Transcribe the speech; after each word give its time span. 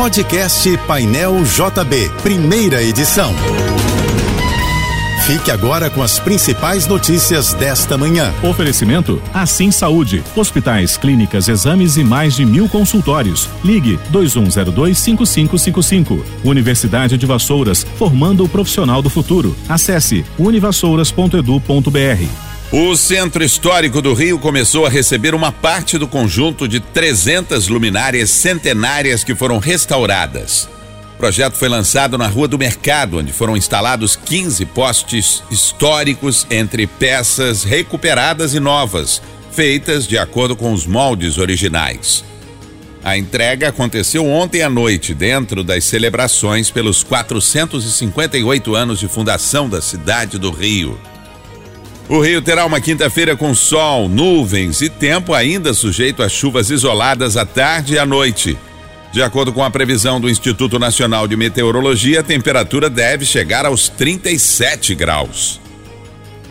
Podcast 0.00 0.66
Painel 0.86 1.44
JB, 1.44 2.10
primeira 2.22 2.82
edição. 2.82 3.34
Fique 5.26 5.50
agora 5.50 5.90
com 5.90 6.02
as 6.02 6.18
principais 6.18 6.86
notícias 6.86 7.52
desta 7.52 7.98
manhã. 7.98 8.32
Oferecimento 8.42 9.20
Assim 9.34 9.70
Saúde. 9.70 10.24
Hospitais, 10.34 10.96
clínicas, 10.96 11.48
exames 11.48 11.98
e 11.98 12.02
mais 12.02 12.34
de 12.34 12.46
mil 12.46 12.66
consultórios. 12.66 13.46
Ligue 13.62 13.98
2102-5555. 14.10 16.24
Universidade 16.44 17.18
de 17.18 17.26
Vassouras, 17.26 17.86
formando 17.98 18.42
o 18.42 18.48
profissional 18.48 19.02
do 19.02 19.10
futuro. 19.10 19.54
Acesse 19.68 20.24
univassouras.edu.br. 20.38 22.49
O 22.72 22.94
Centro 22.94 23.42
Histórico 23.42 24.00
do 24.00 24.14
Rio 24.14 24.38
começou 24.38 24.86
a 24.86 24.88
receber 24.88 25.34
uma 25.34 25.50
parte 25.50 25.98
do 25.98 26.06
conjunto 26.06 26.68
de 26.68 26.78
300 26.78 27.66
luminárias 27.66 28.30
centenárias 28.30 29.24
que 29.24 29.34
foram 29.34 29.58
restauradas. 29.58 30.68
O 31.14 31.18
projeto 31.18 31.54
foi 31.54 31.68
lançado 31.68 32.16
na 32.16 32.28
Rua 32.28 32.46
do 32.46 32.56
Mercado, 32.56 33.18
onde 33.18 33.32
foram 33.32 33.56
instalados 33.56 34.14
15 34.14 34.64
postes 34.66 35.42
históricos 35.50 36.46
entre 36.48 36.86
peças 36.86 37.64
recuperadas 37.64 38.54
e 38.54 38.60
novas, 38.60 39.20
feitas 39.50 40.06
de 40.06 40.16
acordo 40.16 40.54
com 40.54 40.72
os 40.72 40.86
moldes 40.86 41.38
originais. 41.38 42.24
A 43.02 43.18
entrega 43.18 43.70
aconteceu 43.70 44.24
ontem 44.24 44.62
à 44.62 44.70
noite, 44.70 45.12
dentro 45.12 45.64
das 45.64 45.82
celebrações 45.82 46.70
pelos 46.70 47.02
458 47.02 48.76
anos 48.76 49.00
de 49.00 49.08
fundação 49.08 49.68
da 49.68 49.82
cidade 49.82 50.38
do 50.38 50.52
Rio. 50.52 50.96
O 52.10 52.18
Rio 52.18 52.42
terá 52.42 52.66
uma 52.66 52.80
quinta-feira 52.80 53.36
com 53.36 53.54
sol, 53.54 54.08
nuvens 54.08 54.82
e 54.82 54.88
tempo 54.88 55.32
ainda 55.32 55.72
sujeito 55.72 56.24
a 56.24 56.28
chuvas 56.28 56.68
isoladas 56.68 57.36
à 57.36 57.46
tarde 57.46 57.94
e 57.94 57.98
à 58.00 58.04
noite. 58.04 58.58
De 59.12 59.22
acordo 59.22 59.52
com 59.52 59.62
a 59.62 59.70
previsão 59.70 60.20
do 60.20 60.28
Instituto 60.28 60.76
Nacional 60.76 61.28
de 61.28 61.36
Meteorologia, 61.36 62.18
a 62.18 62.24
temperatura 62.24 62.90
deve 62.90 63.24
chegar 63.24 63.64
aos 63.64 63.88
37 63.88 64.92
graus. 64.96 65.60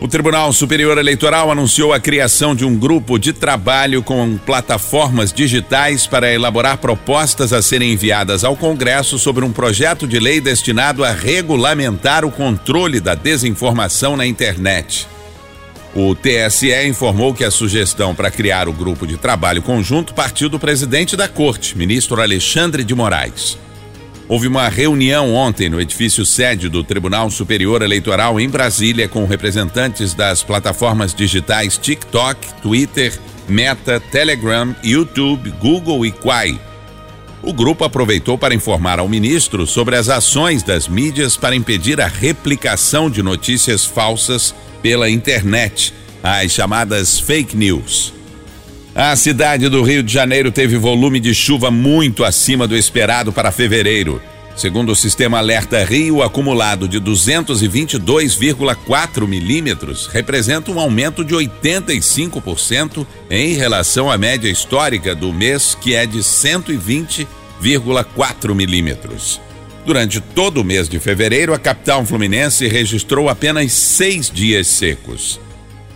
O 0.00 0.06
Tribunal 0.06 0.52
Superior 0.52 0.96
Eleitoral 0.96 1.50
anunciou 1.50 1.92
a 1.92 1.98
criação 1.98 2.54
de 2.54 2.64
um 2.64 2.78
grupo 2.78 3.18
de 3.18 3.32
trabalho 3.32 4.00
com 4.00 4.38
plataformas 4.38 5.32
digitais 5.32 6.06
para 6.06 6.32
elaborar 6.32 6.78
propostas 6.78 7.52
a 7.52 7.60
serem 7.60 7.94
enviadas 7.94 8.44
ao 8.44 8.56
Congresso 8.56 9.18
sobre 9.18 9.44
um 9.44 9.50
projeto 9.50 10.06
de 10.06 10.20
lei 10.20 10.40
destinado 10.40 11.02
a 11.02 11.10
regulamentar 11.10 12.24
o 12.24 12.30
controle 12.30 13.00
da 13.00 13.16
desinformação 13.16 14.16
na 14.16 14.24
internet. 14.24 15.17
O 15.94 16.14
TSE 16.14 16.86
informou 16.86 17.32
que 17.32 17.44
a 17.44 17.50
sugestão 17.50 18.14
para 18.14 18.30
criar 18.30 18.68
o 18.68 18.72
grupo 18.72 19.06
de 19.06 19.16
trabalho 19.16 19.62
conjunto 19.62 20.12
partiu 20.14 20.48
do 20.48 20.58
presidente 20.58 21.16
da 21.16 21.28
Corte, 21.28 21.76
ministro 21.76 22.20
Alexandre 22.20 22.84
de 22.84 22.94
Moraes. 22.94 23.58
Houve 24.28 24.46
uma 24.46 24.68
reunião 24.68 25.34
ontem 25.34 25.70
no 25.70 25.80
edifício 25.80 26.26
sede 26.26 26.68
do 26.68 26.84
Tribunal 26.84 27.30
Superior 27.30 27.80
Eleitoral 27.80 28.38
em 28.38 28.46
Brasília 28.46 29.08
com 29.08 29.24
representantes 29.24 30.12
das 30.12 30.42
plataformas 30.42 31.14
digitais 31.14 31.78
TikTok, 31.78 32.60
Twitter, 32.60 33.18
Meta, 33.48 33.98
Telegram, 33.98 34.76
YouTube, 34.84 35.50
Google 35.58 36.04
e 36.04 36.12
Quai. 36.12 36.60
O 37.42 37.54
grupo 37.54 37.84
aproveitou 37.84 38.36
para 38.36 38.54
informar 38.54 38.98
ao 38.98 39.08
ministro 39.08 39.66
sobre 39.66 39.96
as 39.96 40.10
ações 40.10 40.62
das 40.62 40.86
mídias 40.86 41.34
para 41.34 41.56
impedir 41.56 41.98
a 41.98 42.06
replicação 42.06 43.08
de 43.08 43.22
notícias 43.22 43.86
falsas 43.86 44.54
pela 44.82 45.10
internet, 45.10 45.92
as 46.22 46.52
chamadas 46.52 47.18
fake 47.18 47.56
news. 47.56 48.12
A 48.94 49.14
cidade 49.14 49.68
do 49.68 49.82
Rio 49.82 50.02
de 50.02 50.10
Janeiro 50.12 50.50
teve 50.50 50.76
volume 50.76 51.20
de 51.20 51.32
chuva 51.32 51.70
muito 51.70 52.24
acima 52.24 52.66
do 52.66 52.76
esperado 52.76 53.32
para 53.32 53.52
fevereiro. 53.52 54.20
Segundo 54.56 54.90
o 54.90 54.96
sistema 54.96 55.38
Alerta 55.38 55.84
Rio, 55.84 56.16
o 56.16 56.22
acumulado 56.22 56.88
de 56.88 57.00
222,4 57.00 59.24
milímetros 59.24 60.08
representa 60.08 60.72
um 60.72 60.80
aumento 60.80 61.24
de 61.24 61.32
85% 61.32 63.06
em 63.30 63.54
relação 63.54 64.10
à 64.10 64.18
média 64.18 64.50
histórica 64.50 65.14
do 65.14 65.32
mês, 65.32 65.78
que 65.80 65.94
é 65.94 66.04
de 66.04 66.18
120,4 66.18 68.52
milímetros. 68.52 69.40
Durante 69.88 70.20
todo 70.20 70.60
o 70.60 70.64
mês 70.64 70.86
de 70.86 71.00
fevereiro, 71.00 71.54
a 71.54 71.58
capital 71.58 72.04
fluminense 72.04 72.68
registrou 72.68 73.26
apenas 73.26 73.72
seis 73.72 74.30
dias 74.30 74.66
secos. 74.66 75.40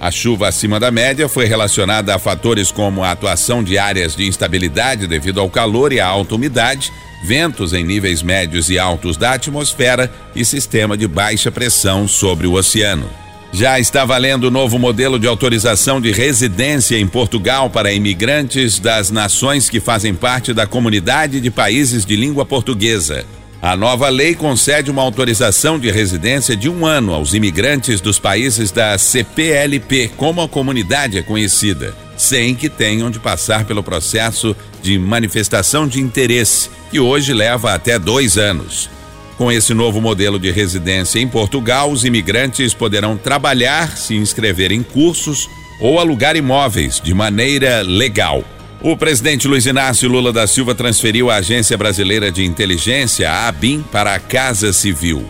A 0.00 0.10
chuva 0.10 0.48
acima 0.48 0.80
da 0.80 0.90
média 0.90 1.28
foi 1.28 1.44
relacionada 1.44 2.14
a 2.14 2.18
fatores 2.18 2.72
como 2.72 3.04
a 3.04 3.10
atuação 3.10 3.62
de 3.62 3.76
áreas 3.76 4.16
de 4.16 4.26
instabilidade 4.26 5.06
devido 5.06 5.40
ao 5.40 5.50
calor 5.50 5.92
e 5.92 6.00
à 6.00 6.06
alta 6.06 6.36
umidade, 6.36 6.90
ventos 7.22 7.74
em 7.74 7.84
níveis 7.84 8.22
médios 8.22 8.70
e 8.70 8.78
altos 8.78 9.18
da 9.18 9.34
atmosfera 9.34 10.10
e 10.34 10.42
sistema 10.42 10.96
de 10.96 11.06
baixa 11.06 11.52
pressão 11.52 12.08
sobre 12.08 12.46
o 12.46 12.54
oceano. 12.54 13.10
Já 13.52 13.78
está 13.78 14.06
valendo 14.06 14.44
o 14.44 14.50
novo 14.50 14.78
modelo 14.78 15.18
de 15.18 15.26
autorização 15.26 16.00
de 16.00 16.12
residência 16.12 16.98
em 16.98 17.06
Portugal 17.06 17.68
para 17.68 17.92
imigrantes 17.92 18.78
das 18.78 19.10
nações 19.10 19.68
que 19.68 19.80
fazem 19.80 20.14
parte 20.14 20.54
da 20.54 20.66
comunidade 20.66 21.42
de 21.42 21.50
países 21.50 22.06
de 22.06 22.16
língua 22.16 22.46
portuguesa. 22.46 23.26
A 23.62 23.76
nova 23.76 24.08
lei 24.08 24.34
concede 24.34 24.90
uma 24.90 25.02
autorização 25.02 25.78
de 25.78 25.88
residência 25.88 26.56
de 26.56 26.68
um 26.68 26.84
ano 26.84 27.14
aos 27.14 27.32
imigrantes 27.32 28.00
dos 28.00 28.18
países 28.18 28.72
da 28.72 28.98
CPLP, 28.98 30.10
como 30.16 30.42
a 30.42 30.48
comunidade 30.48 31.16
é 31.16 31.22
conhecida, 31.22 31.94
sem 32.16 32.56
que 32.56 32.68
tenham 32.68 33.08
de 33.08 33.20
passar 33.20 33.64
pelo 33.64 33.80
processo 33.80 34.56
de 34.82 34.98
manifestação 34.98 35.86
de 35.86 36.00
interesse, 36.00 36.70
que 36.90 36.98
hoje 36.98 37.32
leva 37.32 37.72
até 37.72 38.00
dois 38.00 38.36
anos. 38.36 38.90
Com 39.38 39.50
esse 39.50 39.72
novo 39.72 40.00
modelo 40.00 40.40
de 40.40 40.50
residência 40.50 41.20
em 41.20 41.28
Portugal, 41.28 41.88
os 41.88 42.04
imigrantes 42.04 42.74
poderão 42.74 43.16
trabalhar, 43.16 43.96
se 43.96 44.16
inscrever 44.16 44.72
em 44.72 44.82
cursos 44.82 45.48
ou 45.80 46.00
alugar 46.00 46.34
imóveis 46.34 47.00
de 47.00 47.14
maneira 47.14 47.82
legal. 47.82 48.42
O 48.84 48.96
presidente 48.96 49.46
Luiz 49.46 49.64
Inácio 49.64 50.08
Lula 50.08 50.32
da 50.32 50.44
Silva 50.44 50.74
transferiu 50.74 51.30
a 51.30 51.36
Agência 51.36 51.78
Brasileira 51.78 52.32
de 52.32 52.44
Inteligência, 52.44 53.30
a 53.30 53.46
ABIN, 53.46 53.80
para 53.92 54.12
a 54.12 54.18
Casa 54.18 54.72
Civil. 54.72 55.24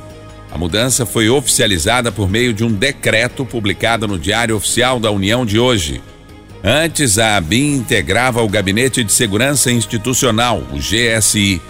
A 0.50 0.56
mudança 0.56 1.04
foi 1.04 1.28
oficializada 1.28 2.10
por 2.10 2.30
meio 2.30 2.54
de 2.54 2.64
um 2.64 2.72
decreto 2.72 3.44
publicado 3.44 4.08
no 4.08 4.18
Diário 4.18 4.56
Oficial 4.56 4.98
da 4.98 5.10
União 5.10 5.44
de 5.44 5.58
hoje. 5.58 6.00
Antes, 6.64 7.18
a 7.18 7.36
ABIN 7.36 7.74
integrava 7.74 8.42
o 8.42 8.48
Gabinete 8.48 9.04
de 9.04 9.12
Segurança 9.12 9.70
Institucional, 9.70 10.66
o 10.72 10.78
GSI. 10.78 11.60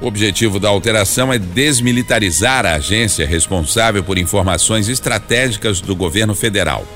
O 0.00 0.06
objetivo 0.06 0.60
da 0.60 0.68
alteração 0.68 1.32
é 1.32 1.40
desmilitarizar 1.40 2.64
a 2.64 2.74
agência 2.74 3.26
responsável 3.26 4.04
por 4.04 4.16
informações 4.16 4.88
estratégicas 4.88 5.80
do 5.80 5.96
governo 5.96 6.36
federal. 6.36 6.86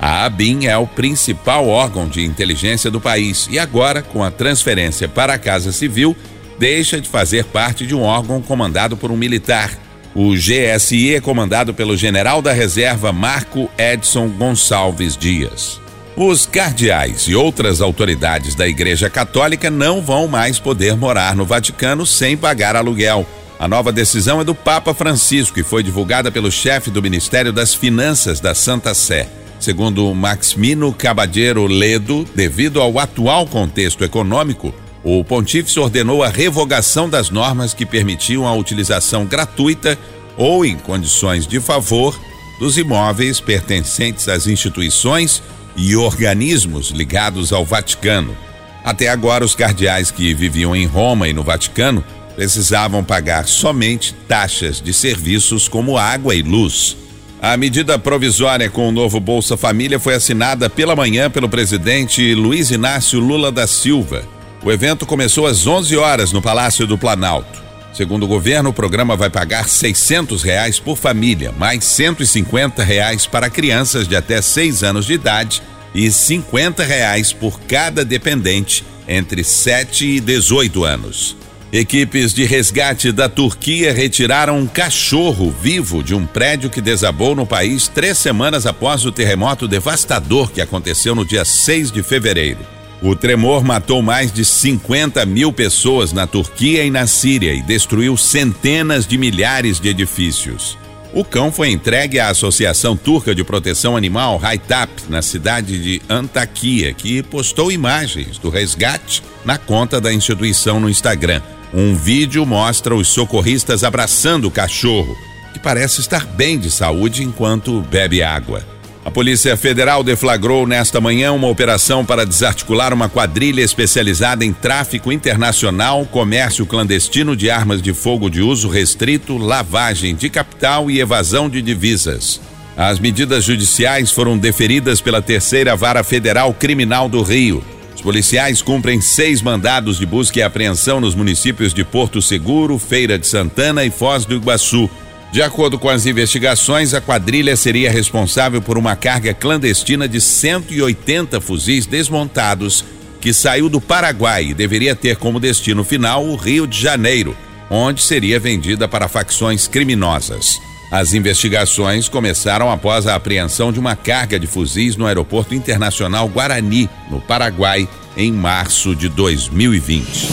A 0.00 0.24
ABIN 0.24 0.66
é 0.66 0.76
o 0.76 0.86
principal 0.86 1.66
órgão 1.66 2.08
de 2.08 2.24
inteligência 2.24 2.90
do 2.90 3.00
país 3.00 3.48
e 3.50 3.58
agora, 3.58 4.00
com 4.00 4.22
a 4.22 4.30
transferência 4.30 5.08
para 5.08 5.34
a 5.34 5.38
Casa 5.38 5.72
Civil, 5.72 6.16
deixa 6.58 7.00
de 7.00 7.08
fazer 7.08 7.44
parte 7.44 7.86
de 7.86 7.94
um 7.94 8.02
órgão 8.02 8.40
comandado 8.40 8.96
por 8.96 9.10
um 9.10 9.16
militar. 9.16 9.70
O 10.14 10.34
GSI 10.34 11.16
é 11.16 11.20
comandado 11.20 11.74
pelo 11.74 11.96
general 11.96 12.40
da 12.40 12.52
reserva 12.52 13.12
Marco 13.12 13.68
Edson 13.76 14.28
Gonçalves 14.28 15.16
Dias. 15.16 15.80
Os 16.16 16.46
cardeais 16.46 17.28
e 17.28 17.34
outras 17.34 17.80
autoridades 17.80 18.54
da 18.54 18.66
Igreja 18.66 19.08
Católica 19.08 19.70
não 19.70 20.02
vão 20.02 20.26
mais 20.26 20.58
poder 20.58 20.96
morar 20.96 21.36
no 21.36 21.44
Vaticano 21.44 22.04
sem 22.04 22.36
pagar 22.36 22.74
aluguel. 22.74 23.26
A 23.58 23.68
nova 23.68 23.92
decisão 23.92 24.40
é 24.40 24.44
do 24.44 24.54
Papa 24.54 24.94
Francisco 24.94 25.60
e 25.60 25.64
foi 25.64 25.82
divulgada 25.82 26.30
pelo 26.30 26.50
chefe 26.50 26.90
do 26.90 27.02
Ministério 27.02 27.52
das 27.52 27.74
Finanças 27.74 28.40
da 28.40 28.54
Santa 28.54 28.94
Sé. 28.94 29.28
Segundo 29.60 30.14
Maximino 30.14 30.92
Caballero 30.92 31.66
Ledo, 31.66 32.24
devido 32.34 32.80
ao 32.80 32.98
atual 32.98 33.46
contexto 33.46 34.04
econômico, 34.04 34.72
o 35.02 35.24
pontífice 35.24 35.80
ordenou 35.80 36.22
a 36.22 36.28
revogação 36.28 37.08
das 37.08 37.30
normas 37.30 37.74
que 37.74 37.84
permitiam 37.84 38.46
a 38.46 38.54
utilização 38.54 39.26
gratuita 39.26 39.98
ou 40.36 40.64
em 40.64 40.76
condições 40.76 41.46
de 41.46 41.58
favor 41.58 42.18
dos 42.58 42.78
imóveis 42.78 43.40
pertencentes 43.40 44.28
às 44.28 44.46
instituições 44.46 45.42
e 45.76 45.96
organismos 45.96 46.90
ligados 46.90 47.52
ao 47.52 47.64
Vaticano. 47.64 48.36
Até 48.84 49.08
agora, 49.08 49.44
os 49.44 49.54
cardeais 49.54 50.10
que 50.10 50.32
viviam 50.34 50.74
em 50.74 50.86
Roma 50.86 51.28
e 51.28 51.32
no 51.32 51.42
Vaticano 51.42 52.04
precisavam 52.34 53.02
pagar 53.02 53.46
somente 53.46 54.14
taxas 54.26 54.80
de 54.80 54.92
serviços 54.94 55.66
como 55.66 55.98
água 55.98 56.34
e 56.34 56.42
luz. 56.42 56.96
A 57.40 57.56
medida 57.56 57.96
provisória 57.96 58.68
com 58.68 58.88
o 58.88 58.92
novo 58.92 59.20
Bolsa 59.20 59.56
Família 59.56 60.00
foi 60.00 60.14
assinada 60.14 60.68
pela 60.68 60.96
manhã 60.96 61.30
pelo 61.30 61.48
presidente 61.48 62.34
Luiz 62.34 62.72
Inácio 62.72 63.20
Lula 63.20 63.52
da 63.52 63.64
Silva. 63.64 64.24
O 64.64 64.72
evento 64.72 65.06
começou 65.06 65.46
às 65.46 65.64
11 65.64 65.96
horas 65.96 66.32
no 66.32 66.42
Palácio 66.42 66.84
do 66.84 66.98
Planalto. 66.98 67.62
Segundo 67.94 68.24
o 68.24 68.28
governo, 68.28 68.70
o 68.70 68.72
programa 68.72 69.16
vai 69.16 69.30
pagar 69.30 69.68
600 69.68 70.42
reais 70.42 70.80
por 70.80 70.96
família, 70.96 71.52
mais 71.56 71.84
150 71.84 72.82
reais 72.82 73.24
para 73.24 73.48
crianças 73.48 74.08
de 74.08 74.16
até 74.16 74.42
6 74.42 74.82
anos 74.82 75.06
de 75.06 75.12
idade 75.12 75.62
e 75.94 76.10
50 76.10 76.82
reais 76.82 77.32
por 77.32 77.60
cada 77.60 78.04
dependente 78.04 78.84
entre 79.06 79.44
7 79.44 80.06
e 80.06 80.20
18 80.20 80.84
anos. 80.84 81.36
Equipes 81.70 82.32
de 82.32 82.46
resgate 82.46 83.12
da 83.12 83.28
Turquia 83.28 83.92
retiraram 83.92 84.58
um 84.58 84.66
cachorro 84.66 85.50
vivo 85.50 86.02
de 86.02 86.14
um 86.14 86.24
prédio 86.24 86.70
que 86.70 86.80
desabou 86.80 87.36
no 87.36 87.46
país 87.46 87.88
três 87.88 88.16
semanas 88.16 88.64
após 88.64 89.04
o 89.04 89.12
terremoto 89.12 89.68
devastador 89.68 90.50
que 90.50 90.62
aconteceu 90.62 91.14
no 91.14 91.26
dia 91.26 91.44
6 91.44 91.92
de 91.92 92.02
fevereiro. 92.02 92.60
O 93.02 93.14
tremor 93.14 93.62
matou 93.62 94.00
mais 94.00 94.32
de 94.32 94.46
50 94.46 95.26
mil 95.26 95.52
pessoas 95.52 96.10
na 96.10 96.26
Turquia 96.26 96.84
e 96.84 96.90
na 96.90 97.06
Síria 97.06 97.52
e 97.52 97.60
destruiu 97.60 98.16
centenas 98.16 99.06
de 99.06 99.18
milhares 99.18 99.78
de 99.78 99.90
edifícios. 99.90 100.78
O 101.12 101.22
cão 101.22 101.52
foi 101.52 101.70
entregue 101.70 102.18
à 102.18 102.30
Associação 102.30 102.96
Turca 102.96 103.34
de 103.34 103.44
Proteção 103.44 103.94
Animal, 103.94 104.40
Haitap, 104.42 104.90
na 105.08 105.20
cidade 105.20 105.82
de 105.82 106.02
Antakya, 106.08 106.94
que 106.94 107.22
postou 107.22 107.70
imagens 107.70 108.38
do 108.38 108.48
resgate 108.48 109.22
na 109.44 109.58
conta 109.58 110.00
da 110.00 110.12
instituição 110.12 110.80
no 110.80 110.88
Instagram. 110.88 111.42
Um 111.72 111.94
vídeo 111.94 112.46
mostra 112.46 112.94
os 112.94 113.08
socorristas 113.08 113.84
abraçando 113.84 114.46
o 114.46 114.50
cachorro, 114.50 115.16
que 115.52 115.58
parece 115.58 116.00
estar 116.00 116.24
bem 116.24 116.58
de 116.58 116.70
saúde 116.70 117.22
enquanto 117.22 117.82
bebe 117.82 118.22
água. 118.22 118.64
A 119.04 119.10
Polícia 119.10 119.56
Federal 119.56 120.02
deflagrou 120.02 120.66
nesta 120.66 121.00
manhã 121.00 121.32
uma 121.32 121.48
operação 121.48 122.04
para 122.04 122.26
desarticular 122.26 122.92
uma 122.92 123.08
quadrilha 123.08 123.62
especializada 123.62 124.44
em 124.44 124.52
tráfico 124.52 125.10
internacional, 125.10 126.04
comércio 126.04 126.66
clandestino 126.66 127.34
de 127.34 127.50
armas 127.50 127.80
de 127.80 127.94
fogo 127.94 128.28
de 128.28 128.42
uso 128.42 128.68
restrito, 128.68 129.38
lavagem 129.38 130.14
de 130.14 130.28
capital 130.28 130.90
e 130.90 131.00
evasão 131.00 131.48
de 131.48 131.62
divisas. 131.62 132.40
As 132.76 132.98
medidas 132.98 133.44
judiciais 133.44 134.10
foram 134.10 134.36
deferidas 134.38 135.00
pela 135.00 135.22
Terceira 135.22 135.74
Vara 135.74 136.04
Federal 136.04 136.52
Criminal 136.54 137.08
do 137.08 137.22
Rio. 137.22 137.64
Os 137.98 138.02
policiais 138.02 138.62
cumprem 138.62 139.00
seis 139.00 139.42
mandados 139.42 139.98
de 139.98 140.06
busca 140.06 140.38
e 140.38 140.42
apreensão 140.42 141.00
nos 141.00 141.16
municípios 141.16 141.74
de 141.74 141.82
Porto 141.82 142.22
Seguro, 142.22 142.78
Feira 142.78 143.18
de 143.18 143.26
Santana 143.26 143.84
e 143.84 143.90
Foz 143.90 144.24
do 144.24 144.36
Iguaçu. 144.36 144.88
De 145.32 145.42
acordo 145.42 145.80
com 145.80 145.88
as 145.88 146.06
investigações, 146.06 146.94
a 146.94 147.00
quadrilha 147.00 147.56
seria 147.56 147.90
responsável 147.90 148.62
por 148.62 148.78
uma 148.78 148.94
carga 148.94 149.34
clandestina 149.34 150.06
de 150.06 150.20
180 150.20 151.40
fuzis 151.40 151.86
desmontados 151.86 152.84
que 153.20 153.32
saiu 153.32 153.68
do 153.68 153.80
Paraguai 153.80 154.44
e 154.44 154.54
deveria 154.54 154.94
ter 154.94 155.16
como 155.16 155.40
destino 155.40 155.82
final 155.82 156.24
o 156.24 156.36
Rio 156.36 156.68
de 156.68 156.80
Janeiro, 156.80 157.36
onde 157.68 158.00
seria 158.00 158.38
vendida 158.38 158.86
para 158.86 159.08
facções 159.08 159.66
criminosas. 159.66 160.60
As 160.90 161.12
investigações 161.12 162.08
começaram 162.08 162.70
após 162.70 163.06
a 163.06 163.14
apreensão 163.14 163.70
de 163.70 163.78
uma 163.78 163.94
carga 163.94 164.38
de 164.38 164.46
fuzis 164.46 164.96
no 164.96 165.06
Aeroporto 165.06 165.54
Internacional 165.54 166.26
Guarani, 166.28 166.88
no 167.10 167.20
Paraguai, 167.20 167.86
em 168.16 168.32
março 168.32 168.96
de 168.96 169.08
2020. 169.08 170.28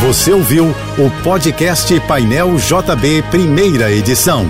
Você 0.00 0.32
ouviu 0.32 0.66
o 0.96 1.22
podcast 1.22 1.98
Painel 2.00 2.56
JB, 2.56 3.22
primeira 3.30 3.92
edição. 3.92 4.46